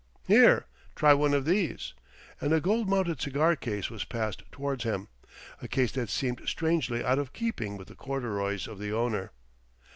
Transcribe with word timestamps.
"Here, 0.25 0.65
try 0.95 1.13
one 1.13 1.35
of 1.35 1.45
these," 1.45 1.93
and 2.39 2.53
a 2.53 2.59
gold 2.59 2.89
mounted 2.89 3.21
cigar 3.21 3.55
case 3.55 3.91
was 3.91 4.03
passed 4.03 4.41
towards 4.51 4.83
him, 4.83 5.09
a 5.61 5.67
case 5.67 5.91
that 5.91 6.09
seemed 6.09 6.41
strangely 6.49 7.05
out 7.05 7.19
of 7.19 7.33
keeping 7.33 7.77
with 7.77 7.87
the 7.87 7.93
corduroys 7.93 8.67
of 8.67 8.79
the 8.79 8.91
owner. 8.91 9.31